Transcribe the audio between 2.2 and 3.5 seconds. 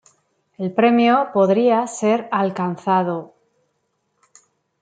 alcanzado.